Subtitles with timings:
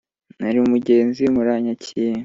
[0.39, 2.15] Nari umugenzi muranyakira